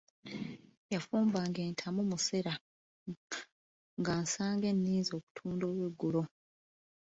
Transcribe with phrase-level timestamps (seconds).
[0.93, 2.53] Yafumbanga entamu musera
[3.99, 6.21] nga nsanga enninze okutunda olweggulo.